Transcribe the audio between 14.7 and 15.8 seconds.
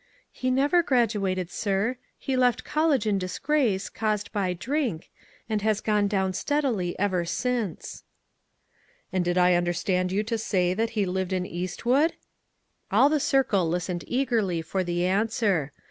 the an swer.